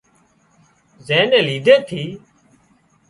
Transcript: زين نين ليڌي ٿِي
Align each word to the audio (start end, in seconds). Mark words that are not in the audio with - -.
زين 1.05 1.25
نين 1.31 1.43
ليڌي 1.47 1.75
ٿِي 1.87 2.03